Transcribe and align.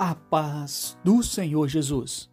A 0.00 0.14
paz 0.14 0.96
do 1.02 1.24
Senhor 1.24 1.66
Jesus. 1.66 2.30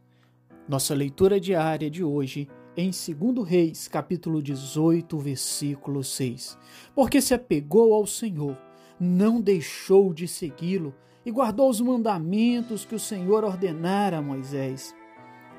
Nossa 0.70 0.94
leitura 0.94 1.40
diária 1.40 1.90
de 1.90 2.04
hoje 2.04 2.48
em 2.78 2.92
2 2.92 3.44
Reis, 3.44 3.88
capítulo 3.88 4.40
18, 4.40 5.18
versículo 5.18 6.04
6. 6.04 6.60
Porque 6.94 7.20
se 7.20 7.34
apegou 7.34 7.96
ao 7.96 8.06
Senhor, 8.06 8.56
não 9.00 9.42
deixou 9.42 10.14
de 10.14 10.28
segui-lo 10.28 10.94
e 11.26 11.32
guardou 11.32 11.68
os 11.68 11.82
mandamentos 11.82 12.86
que 12.86 12.94
o 12.94 13.00
Senhor 13.00 13.44
ordenara 13.44 14.20
a 14.20 14.22
Moisés. 14.22 14.96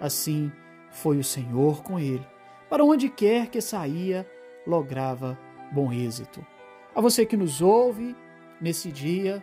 Assim 0.01 0.53
foi 0.93 1.19
o 1.19 1.25
Senhor 1.25 1.83
com 1.83 1.99
ele. 1.99 2.25
Para 2.71 2.85
onde 2.85 3.09
quer 3.09 3.49
que 3.49 3.61
saía, 3.61 4.25
lograva 4.65 5.37
bom 5.73 5.93
êxito. 5.93 6.47
A 6.95 7.01
você 7.01 7.27
que 7.27 7.37
nos 7.37 7.61
ouve 7.61 8.15
nesse 8.61 8.93
dia, 8.93 9.43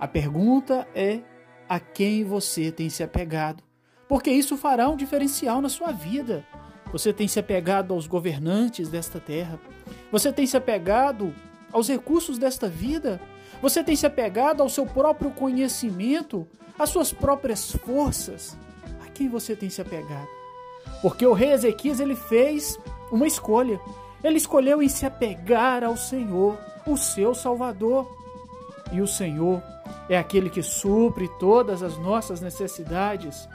a 0.00 0.08
pergunta 0.08 0.88
é 0.96 1.22
a 1.72 1.80
quem 1.80 2.22
você 2.22 2.70
tem 2.70 2.90
se 2.90 3.02
apegado, 3.02 3.64
porque 4.06 4.30
isso 4.30 4.58
fará 4.58 4.90
um 4.90 4.94
diferencial 4.94 5.62
na 5.62 5.70
sua 5.70 5.90
vida. 5.90 6.44
Você 6.92 7.14
tem 7.14 7.26
se 7.26 7.40
apegado 7.40 7.94
aos 7.94 8.06
governantes 8.06 8.90
desta 8.90 9.18
terra, 9.18 9.58
você 10.10 10.30
tem 10.30 10.46
se 10.46 10.54
apegado 10.54 11.34
aos 11.72 11.88
recursos 11.88 12.36
desta 12.36 12.68
vida, 12.68 13.18
você 13.62 13.82
tem 13.82 13.96
se 13.96 14.04
apegado 14.04 14.62
ao 14.62 14.68
seu 14.68 14.84
próprio 14.84 15.30
conhecimento, 15.30 16.46
às 16.78 16.90
suas 16.90 17.10
próprias 17.10 17.72
forças. 17.72 18.54
A 19.02 19.08
quem 19.08 19.30
você 19.30 19.56
tem 19.56 19.70
se 19.70 19.80
apegado? 19.80 20.28
Porque 21.00 21.24
o 21.24 21.32
rei 21.32 21.52
Ezequias 21.52 22.00
ele 22.00 22.16
fez 22.16 22.78
uma 23.10 23.26
escolha. 23.26 23.80
Ele 24.22 24.36
escolheu 24.36 24.82
em 24.82 24.90
se 24.90 25.06
apegar 25.06 25.82
ao 25.82 25.96
Senhor, 25.96 26.58
o 26.86 26.98
seu 26.98 27.34
Salvador. 27.34 28.14
E 28.92 29.00
o 29.00 29.06
Senhor 29.06 29.62
é 30.14 30.18
aquele 30.18 30.50
que 30.50 30.62
supre 30.62 31.28
todas 31.38 31.82
as 31.82 31.96
nossas 31.96 32.40
necessidades. 32.40 33.48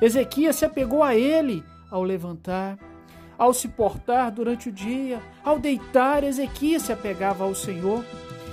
Ezequias 0.00 0.56
se 0.56 0.64
apegou 0.64 1.02
a 1.02 1.16
ele 1.16 1.64
ao 1.90 2.02
levantar, 2.02 2.78
ao 3.36 3.52
se 3.52 3.68
portar 3.68 4.30
durante 4.30 4.68
o 4.68 4.72
dia, 4.72 5.20
ao 5.44 5.58
deitar, 5.58 6.22
Ezequias 6.22 6.82
se 6.82 6.92
apegava 6.92 7.44
ao 7.44 7.54
Senhor. 7.54 8.04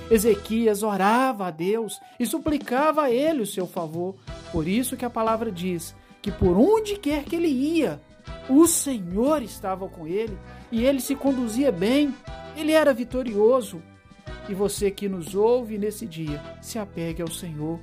Ezequias 0.09 0.83
orava 0.83 1.47
a 1.47 1.51
Deus 1.51 2.01
e 2.19 2.25
suplicava 2.25 3.03
a 3.03 3.11
ele 3.11 3.41
o 3.41 3.47
seu 3.47 3.65
favor. 3.65 4.15
Por 4.51 4.67
isso 4.67 4.97
que 4.97 5.05
a 5.05 5.09
palavra 5.09 5.51
diz 5.51 5.95
que 6.21 6.31
por 6.31 6.57
onde 6.57 6.97
quer 6.97 7.23
que 7.23 7.35
ele 7.35 7.47
ia, 7.47 8.01
o 8.49 8.65
Senhor 8.65 9.41
estava 9.41 9.87
com 9.87 10.07
ele 10.07 10.37
e 10.71 10.83
ele 10.83 10.99
se 10.99 11.15
conduzia 11.15 11.71
bem, 11.71 12.13
ele 12.57 12.71
era 12.71 12.93
vitorioso. 12.93 13.81
E 14.49 14.53
você 14.53 14.91
que 14.91 15.07
nos 15.07 15.35
ouve 15.35 15.77
nesse 15.77 16.05
dia, 16.05 16.41
se 16.61 16.77
apegue 16.77 17.21
ao 17.21 17.29
Senhor. 17.29 17.79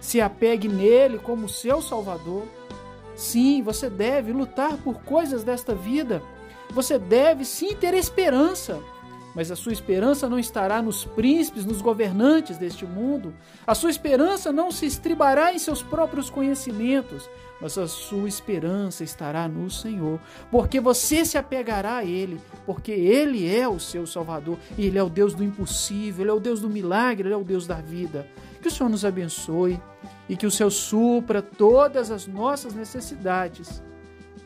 Se 0.00 0.20
apegue 0.20 0.68
nele 0.68 1.18
como 1.18 1.48
seu 1.48 1.80
Salvador. 1.80 2.44
Sim, 3.14 3.62
você 3.62 3.88
deve 3.88 4.32
lutar 4.32 4.76
por 4.78 5.02
coisas 5.02 5.42
desta 5.42 5.74
vida. 5.74 6.22
Você 6.70 6.98
deve 6.98 7.44
sim 7.44 7.74
ter 7.74 7.94
esperança. 7.94 8.80
Mas 9.36 9.50
a 9.50 9.54
sua 9.54 9.74
esperança 9.74 10.30
não 10.30 10.38
estará 10.38 10.80
nos 10.80 11.04
príncipes, 11.04 11.66
nos 11.66 11.82
governantes 11.82 12.56
deste 12.56 12.86
mundo. 12.86 13.34
A 13.66 13.74
sua 13.74 13.90
esperança 13.90 14.50
não 14.50 14.72
se 14.72 14.86
estribará 14.86 15.52
em 15.52 15.58
seus 15.58 15.82
próprios 15.82 16.30
conhecimentos, 16.30 17.28
mas 17.60 17.76
a 17.76 17.86
sua 17.86 18.26
esperança 18.26 19.04
estará 19.04 19.46
no 19.46 19.68
Senhor, 19.68 20.18
porque 20.50 20.80
você 20.80 21.22
se 21.22 21.36
apegará 21.36 21.96
a 21.98 22.04
Ele, 22.04 22.40
porque 22.64 22.92
Ele 22.92 23.46
é 23.54 23.68
o 23.68 23.78
seu 23.78 24.06
Salvador, 24.06 24.56
e 24.78 24.86
Ele 24.86 24.96
é 24.96 25.02
o 25.02 25.10
Deus 25.10 25.34
do 25.34 25.44
impossível, 25.44 26.22
Ele 26.22 26.30
é 26.30 26.34
o 26.34 26.40
Deus 26.40 26.60
do 26.62 26.70
milagre, 26.70 27.28
Ele 27.28 27.34
é 27.34 27.38
o 27.38 27.44
Deus 27.44 27.66
da 27.66 27.76
vida. 27.76 28.26
Que 28.62 28.68
o 28.68 28.70
Senhor 28.70 28.88
nos 28.88 29.04
abençoe 29.04 29.78
e 30.30 30.34
que 30.34 30.46
o 30.46 30.50
Senhor 30.50 30.70
supra 30.70 31.42
todas 31.42 32.10
as 32.10 32.26
nossas 32.26 32.72
necessidades 32.72 33.82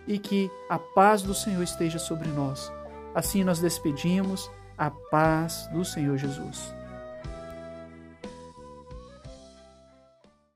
e 0.09 0.19
que 0.19 0.51
a 0.69 0.81
paz 0.81 1.23
do 1.23 1.33
Senhor 1.33 1.63
esteja 1.63 2.01
sobre 2.01 2.29
nós. 2.31 2.73
Assim 3.15 3.45
nós 3.45 3.61
despedimos 3.61 4.51
a 4.81 4.91
paz 4.91 5.69
do 5.71 5.85
Senhor 5.85 6.17
Jesus. 6.17 6.75